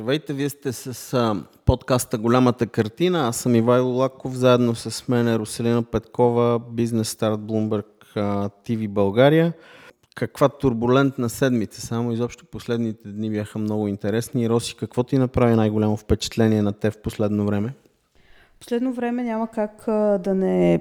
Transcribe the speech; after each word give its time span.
Здравейте, 0.00 0.32
вие 0.32 0.48
сте 0.48 0.72
с 0.72 1.14
а, 1.14 1.36
подкаста 1.64 2.18
Голямата 2.18 2.66
картина. 2.66 3.28
Аз 3.28 3.36
съм 3.36 3.54
Ивайло 3.54 3.90
Лаков, 3.90 4.32
заедно 4.32 4.74
с 4.74 5.08
мен 5.08 5.28
е 5.28 5.38
Руселина 5.38 5.82
Петкова, 5.82 6.60
бизнес 6.70 7.08
старт 7.08 7.40
Bloomberg 7.40 7.84
TV 8.66 8.88
България. 8.88 9.52
Каква 10.14 10.48
турбулентна 10.48 11.28
седмица, 11.28 11.80
само 11.80 12.12
изобщо 12.12 12.44
последните 12.44 13.08
дни 13.08 13.30
бяха 13.30 13.58
много 13.58 13.88
интересни. 13.88 14.48
Роси, 14.48 14.76
какво 14.76 15.02
ти 15.02 15.18
направи 15.18 15.54
най-голямо 15.54 15.96
впечатление 15.96 16.62
на 16.62 16.72
те 16.72 16.90
в 16.90 17.02
последно 17.02 17.46
време? 17.46 17.74
Последно 18.60 18.92
време 18.92 19.22
няма 19.22 19.48
как 19.50 19.88
а, 19.88 20.18
да 20.18 20.34
не 20.34 20.80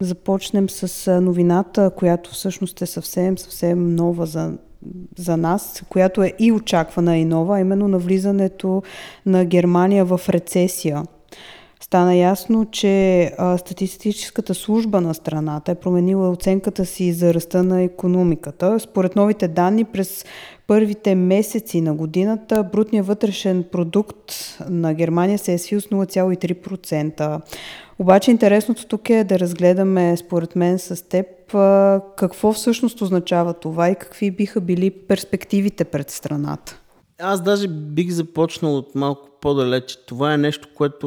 започнем 0.00 0.68
с 0.70 1.20
новината, 1.20 1.90
която 1.96 2.30
всъщност 2.30 2.82
е 2.82 2.86
съвсем, 2.86 3.38
съвсем 3.38 3.94
нова 3.94 4.26
за 4.26 4.52
за 5.18 5.36
нас, 5.36 5.82
която 5.88 6.22
е 6.22 6.32
и 6.38 6.52
очаквана 6.52 7.18
и 7.18 7.24
нова, 7.24 7.60
именно 7.60 7.88
на 7.88 7.98
влизането 7.98 8.82
на 9.26 9.44
Германия 9.44 10.04
в 10.04 10.20
рецесия. 10.28 11.02
Стана 11.80 12.14
ясно, 12.14 12.66
че 12.70 13.24
а, 13.38 13.58
статистическата 13.58 14.54
служба 14.54 15.00
на 15.00 15.14
страната 15.14 15.72
е 15.72 15.74
променила 15.74 16.30
оценката 16.30 16.86
си 16.86 17.12
за 17.12 17.34
ръста 17.34 17.62
на 17.62 17.82
економиката. 17.82 18.80
Според 18.80 19.16
новите 19.16 19.48
данни 19.48 19.84
през 19.84 20.24
първите 20.66 21.14
месеци 21.14 21.80
на 21.80 21.94
годината 21.94 22.62
брутният 22.62 23.06
вътрешен 23.06 23.64
продукт 23.72 24.32
на 24.68 24.94
Германия 24.94 25.38
се 25.38 25.52
е 25.52 25.58
свил 25.58 25.80
с 25.80 25.86
0,3%. 25.86 27.40
Обаче 27.98 28.30
интересното 28.30 28.86
тук 28.86 29.10
е 29.10 29.24
да 29.24 29.38
разгледаме, 29.38 30.16
според 30.16 30.56
мен, 30.56 30.78
с 30.78 31.08
теб 31.08 31.26
какво 32.16 32.52
всъщност 32.52 33.00
означава 33.00 33.54
това 33.54 33.90
и 33.90 33.94
какви 33.94 34.30
биха 34.30 34.60
били 34.60 34.90
перспективите 34.90 35.84
пред 35.84 36.10
страната. 36.10 36.80
Аз 37.18 37.42
даже 37.42 37.68
бих 37.68 38.10
започнал 38.10 38.76
от 38.76 38.94
малко 38.94 39.28
по-далеч. 39.40 39.98
Това 40.06 40.34
е 40.34 40.38
нещо, 40.38 40.68
което 40.74 41.06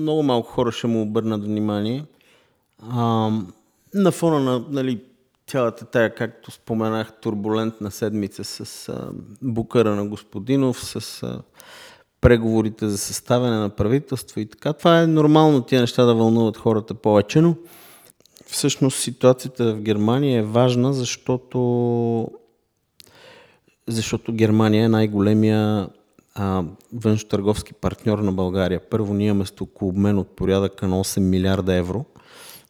много 0.00 0.22
малко 0.22 0.48
хора 0.48 0.72
ще 0.72 0.86
му 0.86 1.02
обърнат 1.02 1.44
внимание. 1.44 2.04
А, 2.90 3.30
на 3.94 4.12
фона 4.12 4.40
на 4.40 4.64
нали, 4.70 5.00
цялата 5.46 5.84
тая, 5.84 6.14
както 6.14 6.50
споменах, 6.50 7.12
турбулентна 7.20 7.90
седмица 7.90 8.44
с 8.44 8.88
а, 8.88 9.10
букъра 9.42 9.94
на 9.94 10.06
Господинов, 10.06 10.84
с 10.84 11.22
а, 11.22 11.42
преговорите 12.20 12.88
за 12.88 12.98
съставяне 12.98 13.56
на 13.56 13.70
правителство 13.70 14.40
и 14.40 14.46
така. 14.46 14.72
Това 14.72 15.00
е 15.00 15.06
нормално 15.06 15.62
тия 15.62 15.80
неща 15.80 16.04
да 16.04 16.14
вълнуват 16.14 16.56
хората 16.56 16.94
повече, 16.94 17.40
но 17.40 17.54
всъщност 18.46 18.98
ситуацията 18.98 19.74
в 19.74 19.80
Германия 19.80 20.38
е 20.38 20.42
важна, 20.42 20.92
защото 20.92 21.58
защото 23.88 24.32
Германия 24.32 24.84
е 24.84 24.88
най-големия 24.88 25.88
външно-търговски 26.94 27.72
партньор 27.72 28.18
на 28.18 28.32
България. 28.32 28.80
Първо, 28.90 29.14
ние 29.14 29.26
имаме 29.26 29.44
обмен 29.80 30.18
от 30.18 30.28
порядъка 30.28 30.88
на 30.88 31.04
8 31.04 31.18
милиарда 31.18 31.74
евро. 31.74 32.04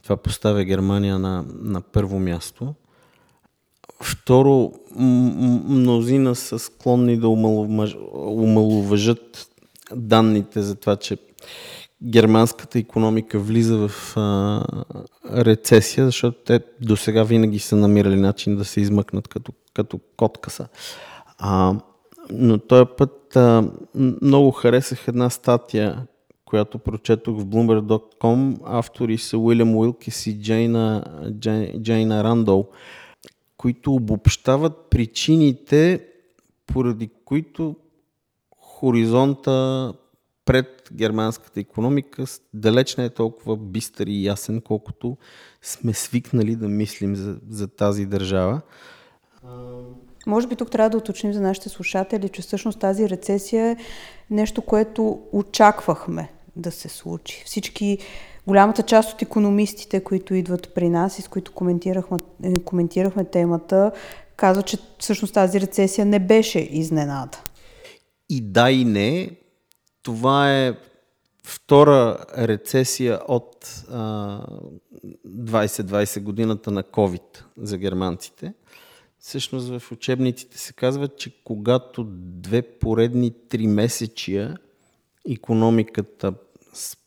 Това 0.02 0.16
поставя 0.16 0.64
Германия 0.64 1.18
на, 1.18 1.44
на 1.62 1.80
първо 1.80 2.18
място. 2.18 2.74
Второ, 4.02 4.72
мнозина 5.68 6.34
са 6.34 6.58
склонни 6.58 7.16
да 7.16 7.28
умалуважат 8.12 9.48
данните 9.94 10.62
за 10.62 10.74
това, 10.74 10.96
че 10.96 11.18
германската 12.05 12.78
економика 12.78 13.38
влиза 13.38 13.88
в 13.88 14.16
а, 14.16 14.62
рецесия, 15.44 16.06
защото 16.06 16.38
те 16.44 16.60
до 16.80 16.97
сега 16.97 17.22
винаги 17.22 17.58
са 17.58 17.77
намирали 17.77 18.16
начин 18.16 18.56
да 18.56 18.64
се 18.64 18.80
измъкнат 18.80 19.28
като, 19.28 19.52
като 19.74 20.00
коткаса. 20.16 20.69
А, 21.38 21.75
но 22.30 22.59
този 22.59 22.84
път 22.98 23.37
а, 23.37 23.69
много 24.22 24.50
харесах 24.50 25.09
една 25.09 25.31
статия, 25.31 26.06
която 26.44 26.78
прочетох 26.78 27.41
в 27.41 27.47
Bloomberg.com. 27.47 28.59
Автори 28.65 29.19
са 29.19 29.38
Уилям 29.38 29.76
Уилкис 29.76 30.26
и 30.26 30.41
Джейна, 30.42 31.04
Джейна 31.82 32.25
Рандол, 32.25 32.69
които 33.56 33.94
обобщават 33.94 34.72
причините, 34.91 36.04
поради 36.66 37.10
които 37.25 37.76
хоризонта 38.59 39.92
пред 40.44 40.88
германската 40.93 41.60
економика 41.60 42.25
далеч 42.55 42.97
не 42.97 43.05
е 43.05 43.10
толкова 43.10 43.56
бистър 43.56 44.06
и 44.06 44.25
ясен, 44.25 44.60
колкото 44.60 45.16
сме 45.62 45.93
свикнали 45.93 46.56
да 46.56 46.69
мислим 46.69 47.16
за, 47.16 47.37
за 47.49 47.69
тази 47.69 48.06
държава. 48.06 48.60
Може 50.27 50.47
би 50.47 50.56
тук 50.56 50.71
трябва 50.71 50.91
да 50.91 50.97
уточним 50.97 51.33
за 51.33 51.41
нашите 51.41 51.69
слушатели, 51.69 52.28
че 52.28 52.43
всъщност 52.43 52.78
тази 52.78 53.09
рецесия 53.09 53.66
е 53.66 53.77
нещо, 54.31 54.62
което 54.62 55.22
очаквахме 55.33 56.33
да 56.56 56.71
се 56.71 56.88
случи. 56.88 57.43
Всички, 57.47 57.99
голямата 58.47 58.83
част 58.83 59.12
от 59.12 59.22
економистите, 59.22 60.00
които 60.00 60.34
идват 60.34 60.75
при 60.75 60.88
нас 60.88 61.19
и 61.19 61.22
с 61.22 61.28
които 61.28 61.53
коментирахме, 61.53 62.19
коментирахме 62.65 63.25
темата, 63.25 63.93
казват, 64.37 64.66
че 64.66 64.78
всъщност 64.99 65.34
тази 65.34 65.60
рецесия 65.60 66.06
не 66.06 66.19
беше 66.19 66.59
изненада. 66.59 67.38
И 68.28 68.41
да 68.41 68.71
и 68.71 68.84
не, 68.84 69.31
това 70.04 70.53
е 70.53 70.75
втора 71.44 72.25
рецесия 72.38 73.20
от 73.28 73.84
а, 73.91 74.41
2020 75.28 76.20
годината 76.20 76.70
на 76.70 76.82
COVID 76.82 77.42
за 77.56 77.78
германците. 77.78 78.54
Всъщност 79.19 79.69
в 79.69 79.92
учебниците 79.92 80.59
се 80.59 80.72
казва, 80.72 81.09
че 81.09 81.42
когато 81.44 82.04
две 82.15 82.62
поредни 82.62 83.32
три 83.48 83.66
месечия 83.66 84.56
економиката 85.31 86.34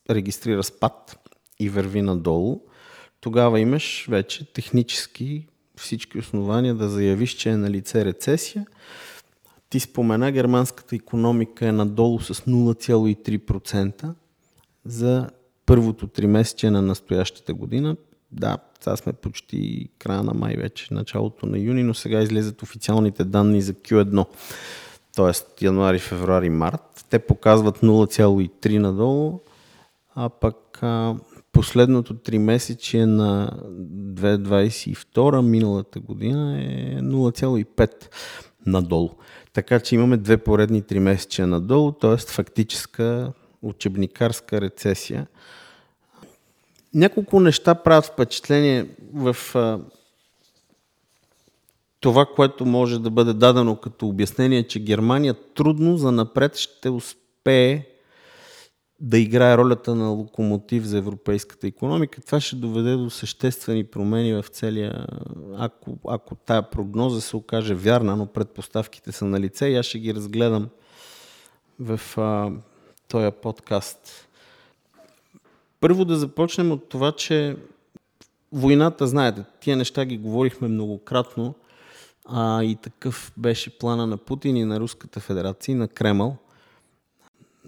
регистрира 0.09 0.63
спад 0.63 1.19
и 1.59 1.69
върви 1.69 2.01
надолу, 2.01 2.61
тогава 3.19 3.59
имаш 3.59 4.07
вече 4.09 4.53
технически 4.53 5.47
всички 5.75 6.17
основания 6.17 6.75
да 6.75 6.89
заявиш, 6.89 7.31
че 7.31 7.49
е 7.49 7.57
на 7.57 7.69
лице 7.69 8.05
рецесия 8.05 8.65
ти 9.69 9.79
спомена, 9.79 10.31
германската 10.31 10.95
економика 10.95 11.67
е 11.67 11.71
надолу 11.71 12.19
с 12.19 12.33
0,3% 12.33 14.13
за 14.85 15.29
първото 15.65 16.07
три 16.07 16.27
месече 16.27 16.69
на 16.69 16.81
настоящата 16.81 17.53
година. 17.53 17.95
Да, 18.31 18.57
сега 18.79 18.95
сме 18.95 19.13
почти 19.13 19.89
края 19.99 20.23
на 20.23 20.33
май 20.33 20.55
вече, 20.55 20.93
началото 20.93 21.45
на 21.45 21.59
юни, 21.59 21.83
но 21.83 21.93
сега 21.93 22.21
излезат 22.21 22.61
официалните 22.61 23.23
данни 23.23 23.61
за 23.61 23.73
Q1, 23.73 24.25
т.е. 25.15 25.65
януари, 25.65 25.99
февруари, 25.99 26.49
март. 26.49 27.05
Те 27.09 27.19
показват 27.19 27.79
0,3 27.79 28.77
надолу, 28.77 29.39
а 30.15 30.29
пък 30.29 30.79
а, 30.81 31.15
последното 31.51 32.13
три 32.13 32.39
месече 32.39 33.05
на 33.05 33.59
2022 33.63 35.41
миналата 35.41 35.99
година 35.99 36.61
е 36.63 36.99
0,5 37.01 37.91
надолу. 38.65 39.09
Така 39.57 39.79
че 39.79 39.95
имаме 39.95 40.17
две 40.17 40.37
поредни 40.37 40.81
три 40.81 40.99
месече 40.99 41.45
надолу, 41.45 41.91
т.е. 41.91 42.17
фактическа 42.17 43.33
учебникарска 43.61 44.61
рецесия. 44.61 45.27
Няколко 46.93 47.39
неща 47.39 47.75
правят 47.75 48.05
впечатление 48.05 48.85
в 49.13 49.37
а, 49.55 49.79
това, 51.99 52.25
което 52.25 52.65
може 52.65 52.99
да 52.99 53.09
бъде 53.09 53.33
дадено 53.33 53.75
като 53.75 54.07
обяснение, 54.07 54.67
че 54.67 54.79
Германия 54.79 55.33
трудно 55.55 55.97
за 55.97 56.11
напред 56.11 56.57
ще 56.57 56.89
успее 56.89 57.85
да 58.99 59.17
играе 59.17 59.57
ролята 59.57 59.95
на 59.95 60.09
локомотив 60.09 60.83
за 60.83 60.97
европейската 60.97 61.67
економика. 61.67 62.21
Това 62.21 62.39
ще 62.39 62.55
доведе 62.55 62.95
до 62.95 63.09
съществени 63.09 63.83
промени 63.83 64.33
в 64.33 64.45
целия, 64.51 65.07
ако, 65.57 65.97
ако 66.07 66.35
тая 66.35 66.69
прогноза 66.69 67.21
се 67.21 67.35
окаже 67.35 67.73
вярна, 67.73 68.15
но 68.15 68.25
предпоставките 68.25 69.11
са 69.11 69.25
на 69.25 69.39
лице 69.39 69.67
и 69.67 69.75
аз 69.75 69.85
ще 69.85 69.99
ги 69.99 70.13
разгледам 70.13 70.69
в 71.79 72.01
а, 72.17 72.51
този 73.07 73.31
подкаст. 73.41 74.27
Първо 75.79 76.05
да 76.05 76.15
започнем 76.15 76.71
от 76.71 76.89
това, 76.89 77.11
че 77.11 77.57
войната, 78.51 79.07
знаете, 79.07 79.43
тия 79.59 79.77
неща 79.77 80.05
ги 80.05 80.17
говорихме 80.17 80.67
многократно, 80.67 81.55
а 82.25 82.63
и 82.63 82.75
такъв 82.75 83.33
беше 83.37 83.77
плана 83.77 84.07
на 84.07 84.17
Путин 84.17 84.57
и 84.57 84.65
на 84.65 84.79
Руската 84.79 85.19
федерация 85.19 85.73
и 85.73 85.75
на 85.75 85.87
Кремъл– 85.87 86.37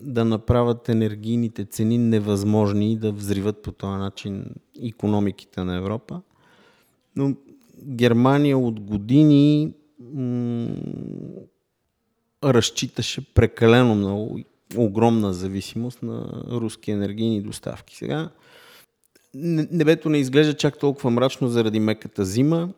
да 0.01 0.25
направят 0.25 0.89
енергийните 0.89 1.65
цени 1.65 1.97
невъзможни 1.97 2.91
и 2.91 2.97
да 2.97 3.11
взриват 3.11 3.61
по 3.61 3.71
този 3.71 3.99
начин 3.99 4.45
економиките 4.83 5.63
на 5.63 5.75
Европа. 5.75 6.21
Но 7.15 7.35
Германия 7.83 8.57
от 8.57 8.79
години 8.79 9.73
м- 10.13 10.67
разчиташе 12.43 13.33
прекалено 13.33 13.95
много, 13.95 14.39
огромна 14.77 15.33
зависимост 15.33 16.03
на 16.03 16.43
руски 16.47 16.91
енергийни 16.91 17.41
доставки. 17.41 17.95
Сега 17.95 18.29
небето 19.33 20.09
не 20.09 20.17
изглежда 20.17 20.53
чак 20.53 20.79
толкова 20.79 21.09
мрачно 21.09 21.47
заради 21.47 21.79
меката 21.79 22.25
зима. 22.25 22.73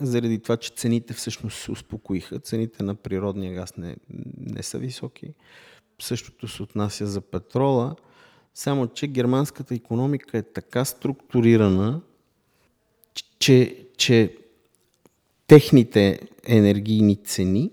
заради 0.00 0.38
това, 0.38 0.56
че 0.56 0.72
цените 0.76 1.14
всъщност 1.14 1.58
се 1.58 1.70
успокоиха. 1.70 2.38
Цените 2.38 2.82
на 2.82 2.94
природния 2.94 3.54
газ 3.54 3.76
не, 3.76 3.96
не 4.38 4.62
са 4.62 4.78
високи. 4.78 5.34
Същото 6.00 6.48
се 6.48 6.62
отнася 6.62 7.06
за 7.06 7.20
петрола. 7.20 7.96
Само, 8.54 8.86
че 8.86 9.06
германската 9.06 9.74
економика 9.74 10.38
е 10.38 10.42
така 10.42 10.84
структурирана, 10.84 12.00
че, 13.38 13.86
че 13.96 14.36
техните 15.46 16.20
енергийни 16.44 17.16
цени, 17.16 17.70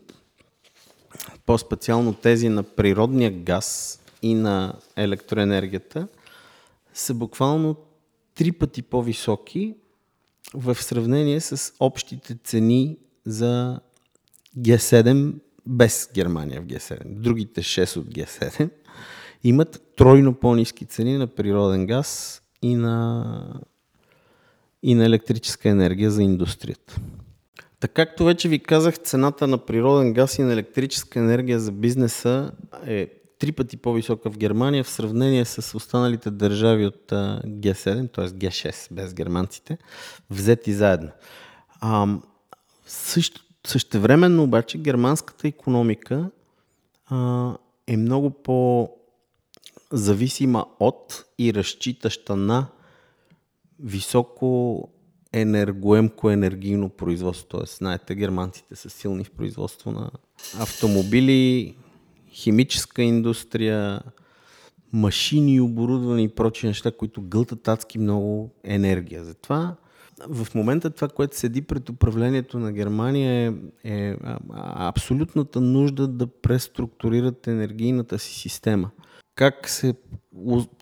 по-специално 1.46 2.14
тези 2.14 2.50
на 2.50 2.64
природния 2.64 3.32
газ 3.32 4.00
и 4.22 4.36
на 4.36 4.74
електроенергията, 4.96 6.08
са 6.94 7.14
буквално 7.14 7.76
три 8.36 8.52
пъти 8.52 8.82
по-високи 8.82 9.76
в 10.54 10.76
сравнение 10.76 11.42
с 11.42 11.74
общите 11.80 12.38
цени 12.44 12.98
за 13.26 13.80
Г7 14.58 15.34
без 15.66 16.10
Германия 16.14 16.62
в 16.62 16.66
Г7. 16.66 17.00
Другите 17.06 17.62
6 17.62 17.98
от 17.98 18.06
Г7 18.06 18.70
имат 19.44 19.82
тройно 19.96 20.34
по-низки 20.34 20.86
цени 20.86 21.18
на 21.18 21.28
природен 21.28 21.88
газ 21.88 22.42
и 22.62 22.76
на, 22.76 23.62
и 24.84 24.96
на 24.96 25.06
електрическа 25.06 25.70
енергия 25.70 26.12
за 26.12 26.24
индустрията. 26.24 26.96
Така 27.80 28.06
както 28.06 28.26
вече 28.26 28.50
ви 28.50 28.60
казах, 28.60 28.98
цената 28.98 29.48
на 29.48 29.58
природен 29.58 30.14
газ 30.14 30.38
и 30.38 30.42
на 30.42 30.54
електрическа 30.54 31.20
енергия 31.20 31.60
за 31.60 31.72
бизнеса 31.72 32.52
е 32.86 33.08
три 33.40 33.52
пъти 33.52 33.78
по-висока 33.78 34.32
в 34.32 34.38
Германия 34.38 34.84
в 34.84 34.90
сравнение 34.90 35.46
с 35.46 35.78
останалите 35.78 36.32
държави 36.32 36.86
от 36.86 37.06
Г7, 37.46 38.14
т.е. 38.14 38.26
Г6 38.26 38.94
без 38.94 39.14
германците, 39.14 39.78
взети 40.30 40.74
заедно. 40.74 41.10
А, 41.82 42.08
също, 42.86 43.43
същевременно 43.68 44.44
обаче 44.44 44.78
германската 44.78 45.48
економика 45.48 46.32
а, 47.06 47.54
е 47.88 47.98
много 47.98 48.30
по-зависима 48.30 50.66
от 50.80 51.26
и 51.40 51.54
разчитаща 51.54 52.36
на 52.36 52.68
високо 53.80 54.90
енергоемко 55.34 56.30
енергийно 56.30 56.90
производство. 56.90 57.48
Тоест, 57.48 57.78
знаете, 57.78 58.16
германците 58.16 58.76
са 58.76 58.90
силни 58.90 59.24
в 59.24 59.32
производство 59.32 59.92
на 59.92 60.12
автомобили, 60.60 61.76
химическа 62.32 63.02
индустрия, 63.02 64.02
машини, 64.94 65.62
оборудване 65.62 66.24
и 66.24 66.30
прочи 66.30 66.68
неща, 66.68 66.92
които 66.92 67.22
гълтат 67.22 67.68
адски 67.68 68.00
много 68.00 68.52
енергия. 68.64 69.24
Затова 69.24 69.76
в 70.30 70.56
момента 70.56 70.90
това, 70.90 71.08
което 71.08 71.38
седи 71.38 71.62
пред 71.62 71.90
управлението 71.90 72.60
на 72.60 72.72
Германия 72.72 73.54
е, 73.84 73.94
е 73.94 74.18
абсолютната 74.78 75.62
нужда 75.62 76.08
да 76.08 76.28
преструктурират 76.28 77.48
енергийната 77.48 78.20
си 78.20 78.34
система. 78.34 78.92
Как 79.36 79.70
се, 79.70 79.94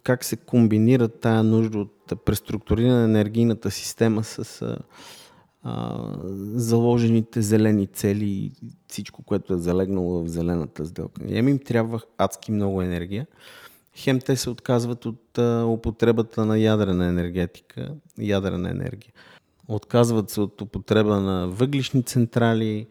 как 0.04 0.24
се 0.24 0.36
комбинира 0.36 1.07
тая 1.07 1.44
нужда 1.44 1.80
от 1.80 2.25
преструктуриране 2.25 2.94
на 2.94 3.04
енергийната 3.04 3.72
система 3.72 4.24
с 4.24 4.62
а, 4.62 4.78
заложените 6.54 7.42
зелени 7.42 7.88
цели 7.88 8.25
и 8.25 8.51
всичко, 8.88 9.24
което 9.24 9.54
е 9.54 9.57
залегнало 9.57 10.24
в 10.24 10.27
зелената 10.27 10.86
сделка. 10.86 11.22
Хем 11.27 11.48
им 11.48 11.60
трябва 11.60 12.01
адски 12.18 12.51
много 12.51 12.81
енергия. 12.81 13.27
Хем 13.95 14.19
те 14.19 14.35
се 14.35 14.49
отказват 14.49 15.05
от 15.05 15.38
а, 15.38 15.65
употребата 15.65 16.45
на 16.45 16.59
ядрена 16.59 17.07
енергетика, 17.07 17.93
ядрена 18.19 18.69
енергия. 18.69 19.13
Отказват 19.67 20.29
се 20.29 20.41
от 20.41 20.61
употреба 20.61 21.19
на 21.19 21.47
въглишни 21.47 22.03
централи. 22.03 22.88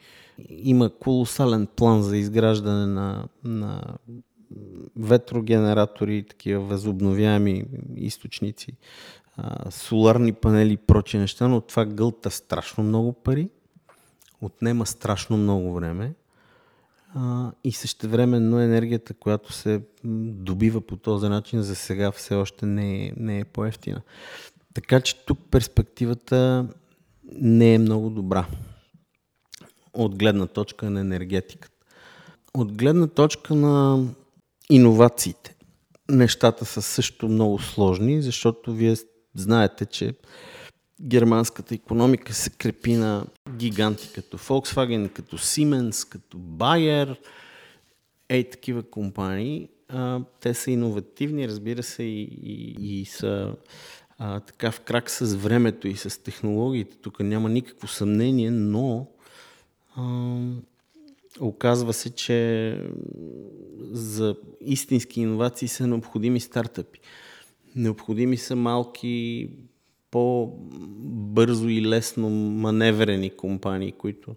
Има 0.49 0.91
колосален 0.91 1.67
план 1.67 2.03
за 2.03 2.17
изграждане 2.17 2.87
на, 2.87 3.25
на 3.45 3.83
ветрогенератори, 4.97 6.23
такива 6.23 6.61
възобновяеми 6.61 7.65
източници 7.97 8.77
а, 9.37 9.71
соларни 9.71 10.33
панели 10.33 10.73
и 10.73 10.77
прочи 10.77 11.19
неща, 11.19 11.49
но 11.49 11.61
това 11.61 11.85
гълта 11.85 12.31
страшно 12.31 12.85
много 12.85 13.13
пари, 13.13 13.49
отнема 14.41 14.87
страшно 14.87 15.37
много 15.37 15.75
време 15.75 16.15
а, 17.15 17.53
и 17.65 17.73
същевременно 17.73 18.61
енергията, 18.61 19.15
която 19.15 19.53
се 19.53 19.83
добива 20.05 20.81
по 20.81 20.97
този 20.97 21.29
начин, 21.29 21.63
за 21.63 21.75
сега 21.75 22.13
все 22.13 22.35
още 22.35 22.67
не 22.67 23.07
е, 23.07 23.13
не 23.17 23.39
е 23.39 23.45
по-ефтина. 23.45 24.03
Така 24.75 25.01
че 25.01 25.25
тук 25.25 25.39
перспективата 25.51 26.69
не 27.33 27.75
е 27.75 27.79
много 27.79 28.11
добра 28.11 28.47
от 29.95 30.17
гледна 30.17 30.47
точка 30.47 30.91
на 30.91 31.01
енергетиката. 31.01 31.75
От 32.55 32.73
гледна 32.73 33.07
точка 33.07 33.55
на 33.55 34.07
иновациите. 34.71 35.55
Нещата 36.09 36.65
са 36.65 36.83
също 36.83 37.29
много 37.29 37.59
сложни, 37.59 38.23
защото 38.23 38.75
вие 38.75 38.97
Знаете, 39.35 39.87
че 39.87 40.15
германската 41.03 41.75
економика 41.75 42.35
се 42.35 42.51
крепи 42.51 42.93
на 42.93 43.25
гиганти 43.57 44.11
като 44.15 44.39
Volkswagen, 44.39 45.13
като 45.13 45.39
Siemens, 45.39 46.09
като 46.09 46.39
Bayer, 46.39 47.17
ей 48.29 48.51
такива 48.51 48.83
компании. 48.83 49.69
А, 49.89 50.21
те 50.41 50.55
са 50.55 50.71
иновативни, 50.71 51.49
разбира 51.49 51.83
се, 51.83 52.03
и, 52.03 52.23
и, 52.43 53.01
и 53.01 53.05
са 53.05 53.55
а, 54.19 54.41
така 54.41 54.71
в 54.71 54.81
крак 54.81 55.11
с 55.11 55.35
времето 55.35 55.89
и 55.89 55.97
с 55.97 56.23
технологиите. 56.23 56.97
Тук 56.97 57.21
няма 57.21 57.49
никакво 57.49 57.89
съмнение, 57.89 58.51
но 58.51 59.07
а, 59.97 60.37
оказва 61.41 61.93
се, 61.93 62.11
че 62.11 62.79
за 63.91 64.37
истински 64.61 65.21
иновации 65.21 65.69
са 65.69 65.87
необходими 65.87 66.41
стартъпи. 66.41 67.01
Необходими 67.77 68.37
са 68.37 68.57
малки, 68.57 69.49
по-бързо 70.11 71.69
и 71.69 71.89
лесно 71.89 72.31
маневрени 72.31 73.31
компании, 73.31 73.93
които 73.93 74.37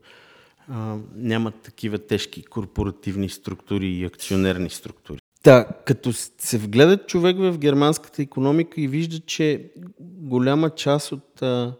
а, 0.67 0.97
нямат 1.15 1.55
такива 1.55 1.99
тежки 1.99 2.43
корпоративни 2.43 3.29
структури 3.29 3.87
и 3.87 4.05
акционерни 4.05 4.69
структури. 4.69 5.19
Да, 5.43 5.67
като 5.85 6.13
се 6.13 6.57
вгледа 6.57 6.97
човек 6.97 7.37
в 7.37 7.57
германската 7.57 8.21
економика 8.21 8.81
и 8.81 8.87
вижда, 8.87 9.19
че 9.19 9.71
голяма 9.99 10.69
част 10.69 11.11
от 11.11 11.41
а, 11.41 11.75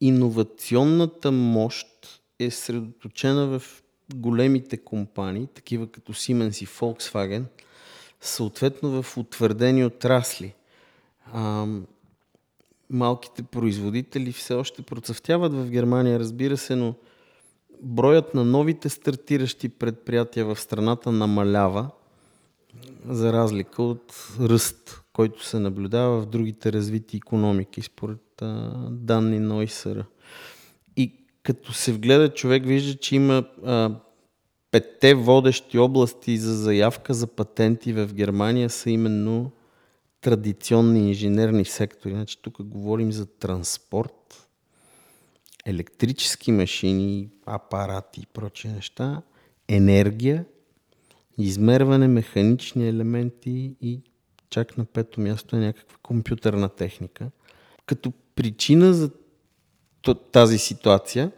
иновационната 0.00 1.32
мощ 1.32 1.86
е 2.38 2.50
средоточена 2.50 3.46
в 3.46 3.82
големите 4.14 4.76
компании, 4.76 5.48
такива 5.54 5.86
като 5.86 6.12
Siemens 6.12 6.62
и 6.62 6.66
Volkswagen– 6.66 7.44
съответно 8.22 9.02
в 9.02 9.16
утвърдени 9.16 9.84
отрасли. 9.84 10.54
А, 11.32 11.66
малките 12.92 13.42
производители 13.42 14.32
все 14.32 14.54
още 14.54 14.82
процъфтяват 14.82 15.54
в 15.54 15.70
Германия, 15.70 16.18
разбира 16.18 16.56
се, 16.56 16.76
но 16.76 16.94
броят 17.82 18.34
на 18.34 18.44
новите 18.44 18.88
стартиращи 18.88 19.68
предприятия 19.68 20.46
в 20.46 20.60
страната 20.60 21.12
намалява, 21.12 21.90
за 23.08 23.32
разлика 23.32 23.82
от 23.82 24.14
ръст, 24.40 25.02
който 25.12 25.46
се 25.46 25.58
наблюдава 25.58 26.20
в 26.20 26.26
другите 26.26 26.72
развити 26.72 27.16
економики, 27.16 27.82
според 27.82 28.42
а, 28.42 28.72
данни 28.90 29.38
на 29.38 29.56
ОИСР. 29.56 30.04
И 30.96 31.12
като 31.42 31.72
се 31.72 31.92
вгледа, 31.92 32.34
човек 32.34 32.66
вижда, 32.66 32.98
че 32.98 33.16
има 33.16 33.44
а, 33.64 33.90
петте 34.70 35.14
водещи 35.14 35.78
области 35.78 36.38
за 36.38 36.54
заявка 36.54 37.14
за 37.14 37.26
патенти 37.26 37.92
в 37.92 38.14
Германия 38.14 38.70
са 38.70 38.90
именно 38.90 39.50
традиционни 40.22 41.08
инженерни 41.08 41.64
сектори. 41.64 42.12
Значи 42.12 42.38
тук 42.42 42.62
говорим 42.62 43.12
за 43.12 43.26
транспорт, 43.26 44.48
електрически 45.66 46.52
машини, 46.52 47.28
апарати 47.46 48.20
и 48.20 48.26
прочи 48.26 48.68
неща, 48.68 49.22
енергия, 49.68 50.44
измерване, 51.38 52.08
механични 52.08 52.88
елементи 52.88 53.76
и 53.80 54.00
чак 54.50 54.78
на 54.78 54.84
пето 54.84 55.20
място 55.20 55.56
е 55.56 55.58
някаква 55.58 55.96
компютърна 56.02 56.68
техника. 56.68 57.30
Като 57.86 58.12
причина 58.34 58.94
за 58.94 59.10
тази 60.32 60.58
ситуация 60.58 61.30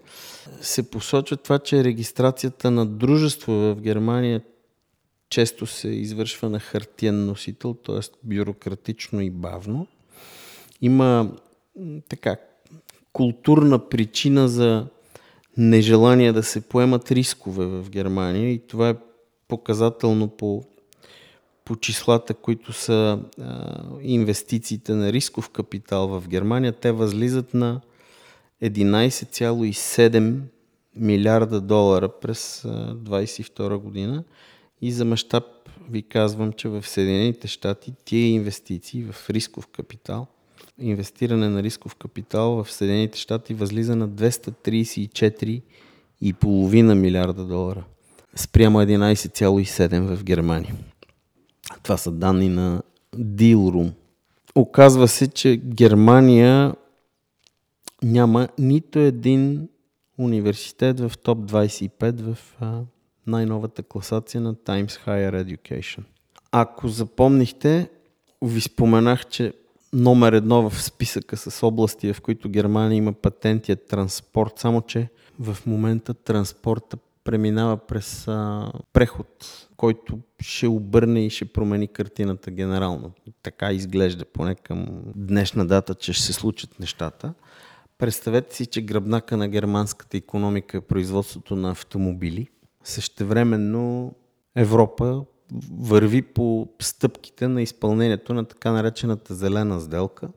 се 0.60 0.90
посочва 0.90 1.36
това, 1.36 1.58
че 1.58 1.84
регистрацията 1.84 2.70
на 2.70 2.86
дружество 2.86 3.52
в 3.52 3.76
Германия 3.80 4.42
често 5.34 5.66
се 5.66 5.88
извършва 5.88 6.50
на 6.50 6.60
хартиен 6.60 7.26
носител, 7.26 7.74
т.е. 7.74 8.00
бюрократично 8.22 9.20
и 9.20 9.30
бавно. 9.30 9.86
Има 10.80 11.32
така 12.08 12.36
културна 13.12 13.88
причина 13.88 14.48
за 14.48 14.86
нежелание 15.56 16.32
да 16.32 16.42
се 16.42 16.60
поемат 16.60 17.12
рискове 17.12 17.66
в 17.66 17.90
Германия 17.90 18.52
и 18.52 18.66
това 18.66 18.88
е 18.88 18.96
показателно 19.48 20.28
по, 20.28 20.64
по 21.64 21.76
числата, 21.76 22.34
които 22.34 22.72
са 22.72 23.18
а, 23.40 23.80
инвестициите 24.02 24.92
на 24.94 25.12
рисков 25.12 25.50
капитал 25.50 26.08
в 26.08 26.28
Германия. 26.28 26.72
Те 26.72 26.92
възлизат 26.92 27.54
на 27.54 27.80
11,7 28.62 30.40
милиарда 30.96 31.60
долара 31.60 32.08
през 32.20 32.62
2022 32.62 33.76
година 33.76 34.24
и 34.84 34.92
за 34.92 35.04
мащаб 35.04 35.44
ви 35.90 36.02
казвам, 36.02 36.52
че 36.52 36.68
в 36.68 36.86
Съединените 36.86 37.48
щати 37.48 37.92
тия 38.04 38.28
инвестиции 38.28 39.04
в 39.12 39.30
рисков 39.30 39.66
капитал, 39.66 40.26
инвестиране 40.78 41.48
на 41.48 41.62
рисков 41.62 41.94
капитал 41.94 42.64
в 42.64 42.72
Съединените 42.72 43.18
щати 43.18 43.54
възлиза 43.54 43.96
на 43.96 44.08
234,5 44.08 46.94
милиарда 46.94 47.44
долара 47.44 47.84
спрямо 48.36 48.78
11,7 48.78 50.14
в 50.14 50.24
Германия. 50.24 50.74
Това 51.82 51.96
са 51.96 52.12
данни 52.12 52.48
на 52.48 52.82
Dealroom. 53.16 53.92
Оказва 54.54 55.08
се, 55.08 55.28
че 55.28 55.56
Германия 55.56 56.74
няма 58.02 58.48
нито 58.58 58.98
един 58.98 59.68
университет 60.18 61.00
в 61.00 61.12
топ 61.22 61.38
25 61.38 62.20
в 62.20 62.38
най-новата 63.26 63.82
класация 63.82 64.40
на 64.40 64.54
Times 64.54 65.06
Higher 65.06 65.44
Education. 65.44 66.02
Ако 66.52 66.88
запомнихте, 66.88 67.90
ви 68.42 68.60
споменах, 68.60 69.26
че 69.26 69.52
номер 69.92 70.32
едно 70.32 70.70
в 70.70 70.82
списъка 70.82 71.36
с 71.36 71.66
области, 71.66 72.12
в 72.12 72.20
които 72.20 72.48
Германия 72.48 72.96
има 72.96 73.12
патенти 73.12 73.72
е 73.72 73.76
транспорт, 73.76 74.58
само 74.58 74.82
че 74.82 75.08
в 75.40 75.56
момента 75.66 76.14
транспорта 76.14 76.96
преминава 77.24 77.76
през 77.76 78.28
а, 78.28 78.72
преход, 78.92 79.66
който 79.76 80.18
ще 80.40 80.66
обърне 80.66 81.26
и 81.26 81.30
ще 81.30 81.44
промени 81.44 81.88
картината 81.88 82.50
генерално. 82.50 83.12
Така 83.42 83.72
изглежда 83.72 84.24
поне 84.24 84.54
към 84.54 84.86
днешна 85.16 85.66
дата, 85.66 85.94
че 85.94 86.12
ще 86.12 86.22
се 86.22 86.32
случат 86.32 86.80
нещата. 86.80 87.34
Представете 87.98 88.56
си, 88.56 88.66
че 88.66 88.82
гръбнака 88.82 89.36
на 89.36 89.48
германската 89.48 90.16
економика 90.16 90.76
е 90.76 90.80
производството 90.80 91.56
на 91.56 91.70
автомобили. 91.70 92.48
Същевременно 92.84 94.14
Европа 94.56 95.24
върви 95.78 96.22
по 96.22 96.68
стъпките 96.80 97.48
на 97.48 97.62
изпълнението 97.62 98.34
на 98.34 98.44
така 98.44 98.72
наречената 98.72 99.34
зелена 99.34 99.80
сделка, 99.80 100.28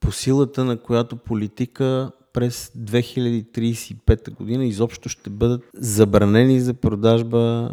по 0.00 0.12
силата 0.12 0.64
на 0.64 0.76
която 0.76 1.16
политика 1.16 2.10
през 2.32 2.72
2035 2.78 4.34
година 4.34 4.64
изобщо 4.64 5.08
ще 5.08 5.30
бъдат 5.30 5.62
забранени 5.74 6.60
за 6.60 6.74
продажба 6.74 7.72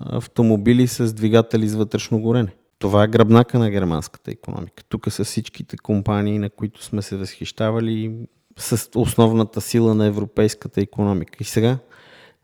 автомобили 0.00 0.86
с 0.86 1.12
двигатели 1.12 1.68
с 1.68 1.74
вътрешно 1.74 2.20
горене. 2.20 2.54
Това 2.78 3.04
е 3.04 3.08
гръбнака 3.08 3.58
на 3.58 3.70
германската 3.70 4.30
економика. 4.30 4.84
Тук 4.88 5.12
са 5.12 5.24
всичките 5.24 5.76
компании, 5.76 6.38
на 6.38 6.50
които 6.50 6.84
сме 6.84 7.02
се 7.02 7.16
възхищавали 7.16 8.14
с 8.56 8.88
основната 8.94 9.60
сила 9.60 9.94
на 9.94 10.06
европейската 10.06 10.80
економика. 10.80 11.38
И 11.40 11.44
сега 11.44 11.78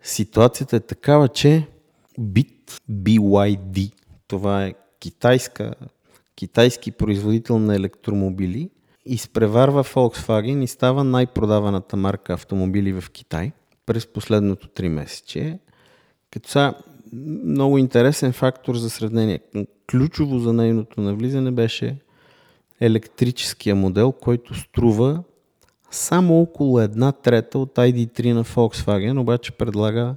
ситуацията 0.02 0.76
е 0.76 0.80
такава, 0.80 1.28
че 1.28 1.66
BIT, 2.20 2.80
BYD, 2.90 3.92
това 4.28 4.64
е 4.64 4.74
китайска, 5.00 5.74
китайски 6.34 6.90
производител 6.90 7.58
на 7.58 7.76
електромобили, 7.76 8.70
изпреварва 9.06 9.84
Volkswagen 9.84 10.64
и 10.64 10.66
става 10.66 11.04
най-продаваната 11.04 11.96
марка 11.96 12.32
автомобили 12.32 13.00
в 13.00 13.10
Китай 13.10 13.52
през 13.86 14.06
последното 14.06 14.68
3 14.68 14.88
месече. 14.88 15.58
Като 16.30 16.48
са 16.48 16.74
много 17.44 17.78
интересен 17.78 18.32
фактор 18.32 18.76
за 18.76 18.90
сравнение. 18.90 19.40
Ключово 19.90 20.38
за 20.38 20.52
нейното 20.52 21.00
навлизане 21.00 21.50
беше 21.50 21.96
електрическия 22.80 23.74
модел, 23.74 24.12
който 24.12 24.54
струва 24.54 25.22
само 25.90 26.40
около 26.40 26.80
една 26.80 27.12
трета 27.12 27.58
от 27.58 27.74
ID3 27.74 28.32
на 28.32 28.44
Volkswagen, 28.44 29.20
обаче 29.20 29.52
предлага 29.52 30.14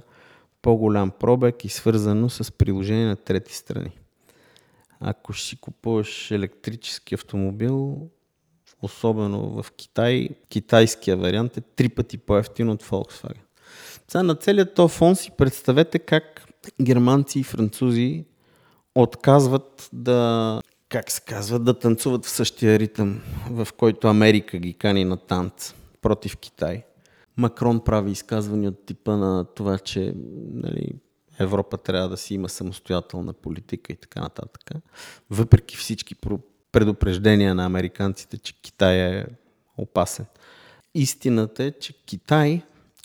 по-голям 0.62 1.10
пробег 1.10 1.64
и 1.64 1.68
свързано 1.68 2.30
с 2.30 2.52
приложение 2.52 3.06
на 3.06 3.16
трети 3.16 3.54
страни. 3.54 3.90
Ако 5.00 5.34
си 5.34 5.56
купуваш 5.56 6.30
електрически 6.30 7.14
автомобил, 7.14 8.08
особено 8.82 9.62
в 9.62 9.72
Китай, 9.72 10.28
китайския 10.48 11.16
вариант 11.16 11.56
е 11.56 11.60
три 11.60 11.88
пъти 11.88 12.18
по-ефтин 12.18 12.68
от 12.68 12.82
Volkswagen. 12.82 13.40
Сега 14.08 14.22
на 14.22 14.34
целият 14.34 14.74
този 14.74 14.94
фон 14.94 15.16
си 15.16 15.30
представете 15.38 15.98
как 15.98 16.46
германци 16.82 17.40
и 17.40 17.44
французи 17.44 18.24
отказват 18.94 19.88
да, 19.92 20.60
как 20.92 21.10
се 21.10 21.20
казва, 21.20 21.58
да 21.58 21.78
танцуват 21.78 22.24
в 22.24 22.30
същия 22.30 22.78
ритъм, 22.78 23.20
в 23.50 23.68
който 23.76 24.08
Америка 24.08 24.58
ги 24.58 24.74
кани 24.74 25.04
на 25.04 25.16
танц 25.16 25.74
против 26.02 26.36
Китай. 26.36 26.84
Макрон 27.36 27.84
прави 27.84 28.10
изказвания 28.10 28.70
от 28.70 28.86
типа 28.86 29.16
на 29.16 29.44
това, 29.44 29.78
че 29.78 30.14
нали, 30.52 30.92
Европа 31.38 31.78
трябва 31.78 32.08
да 32.08 32.16
си 32.16 32.34
има 32.34 32.48
самостоятелна 32.48 33.32
политика 33.32 33.92
и 33.92 33.96
така 33.96 34.20
нататък. 34.20 34.70
Въпреки 35.30 35.76
всички 35.76 36.14
предупреждения 36.72 37.54
на 37.54 37.64
американците, 37.64 38.38
че 38.38 38.60
Китай 38.62 39.18
е 39.18 39.26
опасен. 39.76 40.26
Истината 40.94 41.64
е, 41.64 41.70
че 41.70 41.92
Китай 41.92 42.62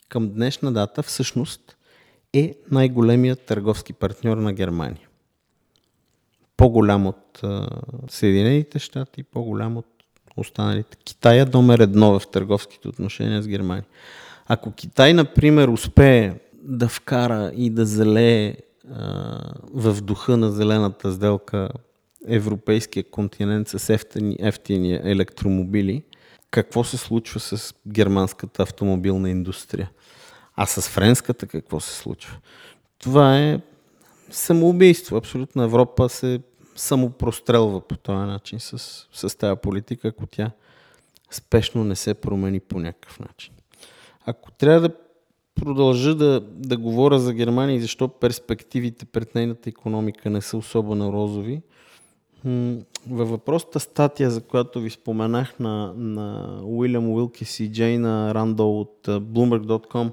към 0.09 0.29
днешна 0.33 0.73
дата 0.73 1.03
всъщност 1.03 1.77
е 2.33 2.55
най-големият 2.71 3.45
търговски 3.45 3.93
партньор 3.93 4.37
на 4.37 4.53
Германия. 4.53 5.06
По-голям 6.57 7.07
от 7.07 7.41
Съединените 8.09 8.79
щати, 8.79 9.23
по-голям 9.23 9.77
от 9.77 9.85
останалите. 10.37 10.97
Китай 11.05 11.39
е 11.39 11.45
номер 11.45 11.79
едно 11.79 12.19
в 12.19 12.27
търговските 12.27 12.87
отношения 12.87 13.41
с 13.41 13.47
Германия. 13.47 13.85
Ако 14.47 14.71
Китай, 14.71 15.13
например, 15.13 15.67
успее 15.67 16.33
да 16.53 16.87
вкара 16.87 17.51
и 17.55 17.69
да 17.69 17.85
залее 17.85 18.57
в 19.73 20.01
духа 20.01 20.37
на 20.37 20.51
зелената 20.51 21.11
сделка 21.11 21.69
европейския 22.27 23.03
континент 23.03 23.67
с 23.67 23.89
ефтини, 23.89 24.37
ефтини 24.39 24.93
електромобили, 25.03 26.03
какво 26.51 26.83
се 26.83 26.97
случва 26.97 27.39
с 27.39 27.73
германската 27.87 28.63
автомобилна 28.63 29.29
индустрия? 29.29 29.91
А 30.55 30.65
с 30.65 30.89
френската 30.89 31.47
какво 31.47 31.79
се 31.79 31.95
случва? 31.95 32.37
Това 32.99 33.39
е 33.39 33.59
самоубийство. 34.29 35.17
Абсолютно 35.17 35.63
Европа 35.63 36.09
се 36.09 36.39
самопрострелва 36.75 37.81
по 37.81 37.97
този 37.97 38.17
начин 38.17 38.59
с, 38.59 39.07
с 39.11 39.37
тази 39.37 39.59
политика, 39.63 40.07
ако 40.07 40.25
тя 40.25 40.51
спешно 41.31 41.83
не 41.83 41.95
се 41.95 42.13
промени 42.13 42.59
по 42.59 42.79
някакъв 42.79 43.19
начин. 43.19 43.53
Ако 44.25 44.51
трябва 44.51 44.81
да 44.81 44.95
продължа 45.55 46.15
да, 46.15 46.39
да 46.41 46.77
говоря 46.77 47.19
за 47.19 47.33
Германия 47.33 47.75
и 47.75 47.81
защо 47.81 48.07
перспективите 48.07 49.05
пред 49.05 49.35
нейната 49.35 49.69
економика 49.69 50.29
не 50.29 50.41
са 50.41 50.57
особено 50.57 51.13
розови, 51.13 51.61
във 53.09 53.29
въпросата 53.29 53.79
статия, 53.79 54.31
за 54.31 54.41
която 54.41 54.79
ви 54.79 54.89
споменах 54.89 55.59
на, 55.59 55.93
на 55.97 56.57
Уилям 56.63 57.09
Уилкис 57.09 57.59
и 57.59 57.71
Джейна 57.71 58.33
Рандол 58.35 58.79
от 58.81 58.99
Bloomberg.com, 59.07 60.11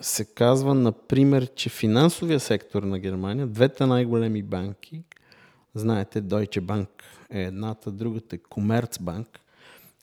се 0.00 0.24
казва, 0.24 0.74
например, 0.74 1.46
че 1.54 1.68
финансовия 1.68 2.40
сектор 2.40 2.82
на 2.82 2.98
Германия, 2.98 3.46
двете 3.46 3.86
най-големи 3.86 4.42
банки, 4.42 5.02
знаете, 5.74 6.22
Deutsche 6.22 6.60
Bank 6.60 6.88
е 7.30 7.42
едната, 7.42 7.90
другата 7.90 8.36
е 8.36 8.38
Commerzbank, 8.38 9.26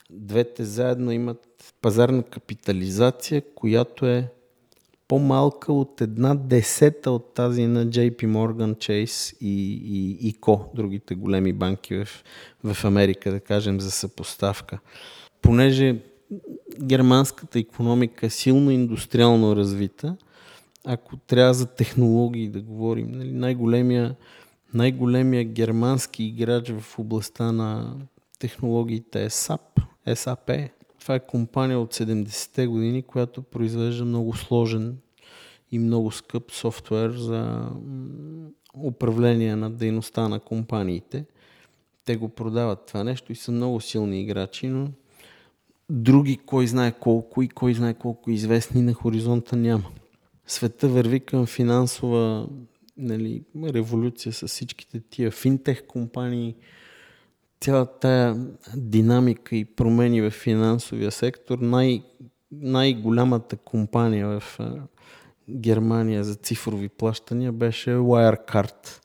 двете 0.10 0.64
заедно 0.66 1.12
имат 1.12 1.74
пазарна 1.82 2.24
капитализация, 2.24 3.42
която 3.56 4.06
е 4.06 4.32
по-малка 5.08 5.74
от 5.74 6.02
една 6.02 6.36
десета 6.36 7.12
от 7.12 7.34
тази 7.34 7.68
на 7.68 7.86
JP 7.86 8.26
Morgan, 8.26 8.76
Chase 8.76 9.38
и, 9.42 9.74
и, 9.74 10.28
и 10.28 10.34
Co, 10.34 10.76
другите 10.76 11.16
големи 11.16 11.54
банки 11.54 11.96
в, 11.96 12.24
в 12.64 12.86
Америка, 12.86 13.32
да 13.32 13.40
кажем, 13.40 13.80
за 13.80 13.92
съпоставка. 13.92 14.80
Понеже 15.42 15.96
германската 16.82 17.60
економика 17.60 18.26
е 18.26 18.30
силно 18.30 18.72
индустриално 18.72 19.56
развита, 19.56 20.18
ако 20.86 21.18
трябва 21.18 21.54
за 21.54 21.66
технологии 21.66 22.48
да 22.48 22.62
говорим, 22.62 23.12
нали, 23.12 23.32
най-големия, 23.32 24.16
най-големия 24.74 25.44
германски 25.44 26.24
играч 26.24 26.70
в 26.70 27.00
областта 27.00 27.52
на 27.52 27.96
технологиите 28.40 29.24
е 29.24 29.30
SAP, 29.30 29.82
SAP, 30.08 30.70
това 31.00 31.16
е 31.16 31.20
компания 31.20 31.80
от 31.80 31.94
70-те 31.94 32.68
години, 32.68 33.02
която 33.02 33.42
произвежда 33.42 34.06
много 34.06 34.36
сложен 34.36 34.98
и 35.72 35.80
много 35.80 36.12
скъп 36.12 36.52
софтуер 36.52 37.12
за 37.12 37.70
управление 38.84 39.56
на 39.56 39.72
дейността 39.72 40.28
на 40.28 40.40
компаниите. 40.40 41.26
Те 42.06 42.16
го 42.16 42.30
продават 42.30 42.86
това 42.86 43.04
нещо 43.04 43.32
и 43.32 43.36
са 43.36 43.52
много 43.52 43.82
силни 43.82 44.22
играчи, 44.22 44.68
но 44.68 44.88
други 45.90 46.38
кой 46.38 46.68
знае 46.68 46.92
колко 46.92 47.42
и 47.42 47.48
кой 47.48 47.74
знае 47.74 47.94
колко 47.94 48.32
известни 48.32 48.82
на 48.82 48.94
хоризонта 48.94 49.56
няма. 49.56 49.86
Света 50.48 50.88
върви 50.88 51.20
към 51.20 51.46
финансова 51.46 52.48
нали, 52.98 53.44
революция 53.64 54.34
с 54.34 54.48
всичките 54.48 55.00
тия 55.00 55.32
финтех 55.32 55.88
компании, 55.88 56.56
цялата 57.62 58.00
тая 58.00 58.48
динамика 58.76 59.56
и 59.56 59.66
промени 59.66 60.22
в 60.22 60.32
финансовия 60.32 61.12
сектор, 61.12 61.60
най- 61.60 62.04
най-голямата 62.52 63.58
компания 63.58 64.40
в 64.40 64.60
Германия 65.50 66.24
за 66.24 66.36
цифрови 66.36 66.90
плащания 66.90 67.52
беше 67.52 67.90
Wirecard. 67.90 69.02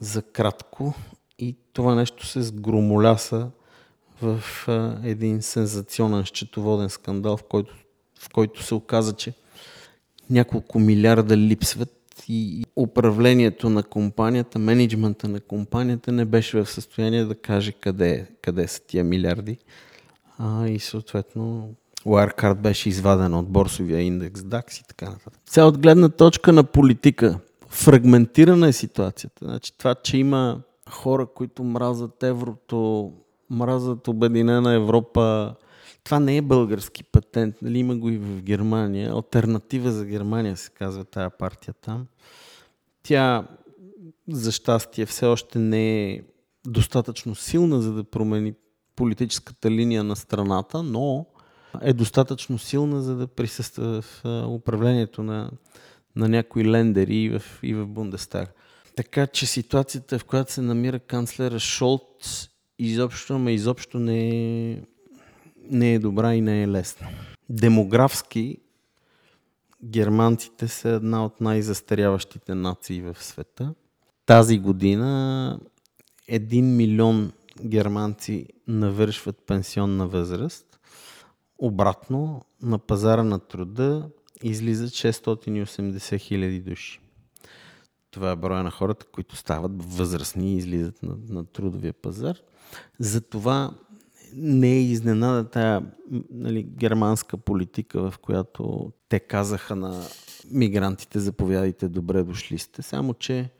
За 0.00 0.22
кратко. 0.22 0.94
И 1.38 1.56
това 1.72 1.94
нещо 1.94 2.26
се 2.26 2.42
сгромоляса 2.42 3.50
в 4.22 4.42
един 5.04 5.42
сензационен 5.42 6.24
счетоводен 6.24 6.90
скандал, 6.90 7.36
в 7.36 7.42
който, 7.42 7.74
в 8.20 8.28
който 8.32 8.62
се 8.62 8.74
оказа, 8.74 9.12
че 9.12 9.32
няколко 10.30 10.78
милиарда 10.78 11.36
липсват 11.36 12.24
и 12.28 12.64
управлението 12.76 13.70
на 13.70 13.82
компанията, 13.82 14.58
менеджмента 14.58 15.28
на 15.28 15.40
компанията 15.40 16.12
не 16.12 16.24
беше 16.24 16.62
в 16.62 16.70
състояние 16.70 17.24
да 17.24 17.34
каже 17.34 17.72
къде, 17.72 18.26
къде 18.42 18.68
са 18.68 18.80
тия 18.86 19.04
милиарди. 19.04 19.58
А, 20.38 20.68
и 20.68 20.78
съответно 20.78 21.74
Wirecard 22.06 22.54
беше 22.54 22.88
извадена 22.88 23.38
от 23.38 23.48
борсовия 23.48 24.00
индекс 24.00 24.40
DAX 24.40 24.80
и 24.80 24.84
така 24.88 25.04
нататък. 25.04 25.40
Сега 25.46 25.66
от 25.66 25.78
гледна 25.78 26.08
точка 26.08 26.52
на 26.52 26.64
политика, 26.64 27.38
фрагментирана 27.68 28.68
е 28.68 28.72
ситуацията. 28.72 29.44
Значи, 29.44 29.72
това, 29.78 29.94
че 29.94 30.16
има 30.16 30.60
хора, 30.90 31.26
които 31.34 31.64
мразят 31.64 32.22
еврото, 32.22 33.12
мразят 33.50 34.08
Обединена 34.08 34.74
Европа, 34.74 35.54
това 36.04 36.20
не 36.20 36.36
е 36.36 36.42
български 36.42 37.04
патент, 37.04 37.54
нали? 37.62 37.78
има 37.78 37.96
го 37.96 38.08
и 38.08 38.18
в 38.18 38.42
Германия. 38.42 39.12
Альтернатива 39.12 39.90
за 39.90 40.04
Германия 40.04 40.56
се 40.56 40.70
казва 40.70 41.04
тая 41.04 41.30
партия 41.30 41.74
там. 41.80 42.06
Тя, 43.02 43.48
за 44.28 44.52
щастие, 44.52 45.06
все 45.06 45.26
още 45.26 45.58
не 45.58 46.10
е 46.10 46.22
достатъчно 46.66 47.34
силна, 47.34 47.82
за 47.82 47.92
да 47.92 48.04
промени 48.04 48.54
политическата 48.96 49.70
линия 49.70 50.04
на 50.04 50.16
страната, 50.16 50.82
но 50.82 51.26
е 51.82 51.92
достатъчно 51.92 52.58
силна, 52.58 53.02
за 53.02 53.16
да 53.16 53.26
присъства 53.26 54.02
в 54.02 54.24
управлението 54.48 55.22
на, 55.22 55.50
на 56.16 56.28
някои 56.28 56.70
лендери 56.70 57.16
и 57.16 57.28
в, 57.28 57.42
и 57.62 57.74
в 57.74 57.86
Бундестаг. 57.86 58.54
Така 58.96 59.26
че 59.26 59.46
ситуацията, 59.46 60.18
в 60.18 60.24
която 60.24 60.52
се 60.52 60.62
намира 60.62 60.98
канцлера 60.98 61.58
Шолц, 61.58 62.48
изобщо, 62.80 63.34
ама 63.34 63.52
изобщо 63.52 63.98
не 63.98 64.28
е, 64.70 64.82
не 65.70 65.94
е 65.94 65.98
добра 65.98 66.34
и 66.34 66.40
не 66.40 66.62
е 66.62 66.68
лесна. 66.68 67.08
Демографски 67.48 68.58
германците 69.84 70.68
са 70.68 70.88
една 70.88 71.24
от 71.24 71.40
най-застаряващите 71.40 72.54
нации 72.54 73.00
в 73.02 73.16
света. 73.20 73.74
Тази 74.26 74.58
година 74.58 75.58
1 76.30 76.62
милион 76.62 77.32
германци 77.64 78.46
навършват 78.68 79.36
пенсионна 79.46 80.06
възраст. 80.06 80.66
Обратно, 81.58 82.44
на 82.62 82.78
пазара 82.78 83.22
на 83.22 83.38
труда 83.38 84.08
излизат 84.42 84.90
680 84.90 86.18
хиляди 86.20 86.60
души. 86.60 87.00
Това 88.10 88.30
е 88.30 88.36
броя 88.36 88.62
на 88.62 88.70
хората, 88.70 89.06
които 89.06 89.36
стават 89.36 89.72
възрастни 89.84 90.54
и 90.54 90.56
излизат 90.56 91.02
на, 91.02 91.14
на 91.28 91.44
трудовия 91.44 91.92
пазар. 91.92 92.36
Затова 92.98 93.70
не 94.34 94.72
е 94.72 94.82
изненада 94.82 95.50
тая 95.50 95.82
нали, 96.30 96.62
германска 96.62 97.36
политика, 97.36 98.10
в 98.10 98.18
която 98.18 98.92
те 99.08 99.20
казаха 99.20 99.76
на 99.76 100.02
мигрантите, 100.50 101.18
заповядайте, 101.18 101.88
добре 101.88 102.22
дошли 102.22 102.58
сте. 102.58 102.82
Само, 102.82 103.14
че 103.14 103.50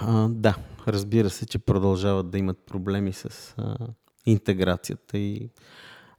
а, 0.00 0.28
да, 0.28 0.56
разбира 0.88 1.30
се, 1.30 1.46
че 1.46 1.58
продължават 1.58 2.30
да 2.30 2.38
имат 2.38 2.58
проблеми 2.58 3.12
с 3.12 3.54
а, 3.58 3.76
интеграцията 4.26 5.18
и 5.18 5.50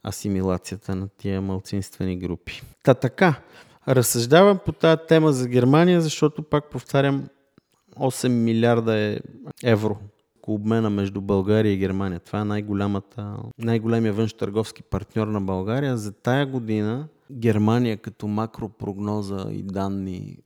асимилацията 0.07 0.95
на 0.95 1.07
тия 1.07 1.41
малцинствени 1.41 2.17
групи. 2.17 2.61
Та 2.83 2.93
така, 2.93 3.41
разсъждавам 3.87 4.59
по 4.65 4.71
тази 4.71 5.01
тема 5.07 5.33
за 5.33 5.47
Германия, 5.47 6.01
защото 6.01 6.43
пак 6.43 6.69
повтарям, 6.69 7.27
8 7.99 8.27
милиарда 8.27 8.97
е 8.97 9.19
евро 9.63 9.97
обмена 10.47 10.89
между 10.89 11.21
България 11.21 11.73
и 11.73 11.77
Германия. 11.77 12.19
Това 12.19 12.39
е 12.39 12.45
най-голямата, 12.45 13.37
най-големия 13.57 14.13
външ-търговски 14.13 14.83
партньор 14.83 15.27
на 15.27 15.41
България. 15.41 15.97
За 15.97 16.11
тая 16.11 16.45
година 16.45 17.07
Германия 17.31 17.97
като 17.97 18.27
макропрогноза 18.27 19.47
и 19.51 19.63
данни 19.63 20.37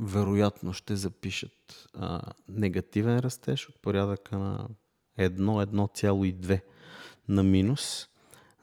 вероятно 0.00 0.72
ще 0.72 0.96
запишат 0.96 1.88
а, 1.94 2.20
негативен 2.48 3.18
растеж 3.18 3.68
от 3.68 3.82
порядъка 3.82 4.38
на 4.38 4.68
1-1,2 5.18 6.60
на 7.28 7.42
минус, 7.42 8.08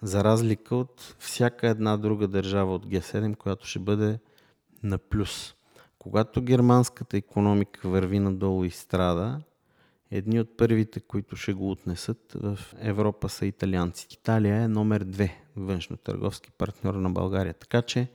за 0.02 0.24
разлика 0.24 0.76
от 0.76 1.16
всяка 1.20 1.68
една 1.68 1.98
друга 1.98 2.28
държава 2.28 2.76
от 2.76 2.86
Г7, 2.86 3.36
която 3.38 3.68
ще 3.68 3.80
бъде 3.80 4.20
на 4.84 4.98
плюс. 4.98 5.56
Когато 6.04 6.42
германската 6.42 7.18
економика 7.18 7.90
върви 7.90 8.20
надолу 8.20 8.64
и 8.64 8.70
страда, 8.70 9.42
едни 10.12 10.40
от 10.40 10.58
първите, 10.58 11.00
които 11.00 11.36
ще 11.36 11.54
го 11.54 11.72
отнесат 11.72 12.34
в 12.36 12.60
Европа 12.80 13.30
са 13.30 13.46
италианци. 13.46 14.08
Италия 14.12 14.56
е 14.56 14.68
номер 14.68 15.04
две 15.04 15.36
външно-търговски 15.58 16.52
партньор 16.58 16.94
на 16.94 17.10
България. 17.10 17.54
Така 17.54 17.82
че 17.82 18.08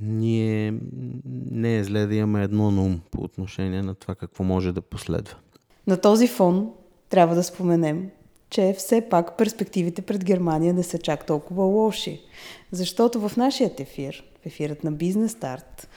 ние 0.00 0.74
не 1.50 1.76
е 1.76 1.84
зле 1.84 2.06
да 2.06 2.14
имаме 2.14 2.42
едно 2.42 2.70
на 2.70 2.82
ум 2.82 3.00
по 3.10 3.22
отношение 3.22 3.82
на 3.82 3.94
това 3.94 4.14
какво 4.14 4.44
може 4.44 4.72
да 4.72 4.80
последва. 4.80 5.36
На 5.86 6.00
този 6.00 6.28
фон 6.28 6.72
трябва 7.08 7.34
да 7.34 7.42
споменем, 7.42 8.10
че 8.50 8.74
все 8.78 9.08
пак 9.10 9.36
перспективите 9.38 10.02
пред 10.02 10.24
Германия 10.24 10.74
не 10.74 10.82
са 10.82 10.98
чак 10.98 11.26
толкова 11.26 11.64
лоши. 11.64 12.20
Защото 12.70 13.28
в 13.28 13.36
нашия 13.36 13.70
ефир, 13.78 14.24
в 14.42 14.46
ефирът 14.46 14.84
на 14.84 14.92
Бизнес 14.92 15.32
Старт, 15.32 15.88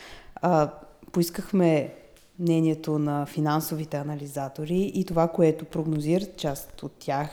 поискахме 1.11 1.93
мнението 2.39 2.99
на 2.99 3.25
финансовите 3.25 3.97
анализатори 3.97 4.91
и 4.95 5.05
това, 5.05 5.27
което 5.27 5.65
прогнозират 5.65 6.37
част 6.37 6.83
от 6.83 6.91
тях 6.99 7.29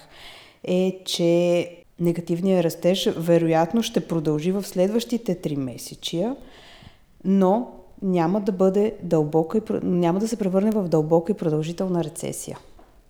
е, 0.65 1.03
че 1.05 1.71
негативният 2.01 2.65
растеж 2.65 3.09
вероятно 3.17 3.83
ще 3.83 4.09
продължи 4.09 4.53
в 4.53 4.63
следващите 4.63 5.35
три 5.35 5.57
месечия, 5.57 6.37
но 7.25 7.73
няма 8.03 8.41
да 8.41 8.53
бъде 8.53 8.97
дълбока 9.03 9.59
и, 9.59 9.63
няма 9.83 10.19
да 10.19 10.29
се 10.29 10.37
превърне 10.37 10.71
в 10.71 10.89
дълбока 10.89 11.33
и 11.33 11.37
продължителна 11.37 12.05
рецесия. 12.05 12.59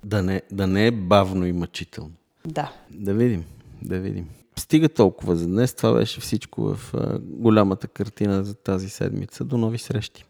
Да 0.04 0.22
не, 0.22 0.42
да 0.52 0.66
не 0.66 0.86
е 0.86 0.90
бавно 0.90 1.46
и 1.46 1.52
мъчително. 1.52 2.12
Да. 2.46 2.72
Да 2.90 3.14
видим, 3.14 3.44
да 3.82 3.98
видим. 3.98 4.28
Стига 4.74 4.88
толкова 4.88 5.36
за 5.36 5.46
днес. 5.46 5.74
Това 5.74 5.92
беше 5.92 6.20
всичко 6.20 6.74
в 6.74 6.92
голямата 7.20 7.88
картина 7.88 8.44
за 8.44 8.54
тази 8.54 8.88
седмица. 8.88 9.44
До 9.44 9.58
нови 9.58 9.78
срещи. 9.78 10.24